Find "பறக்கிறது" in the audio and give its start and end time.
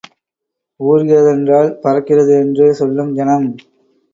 1.83-2.33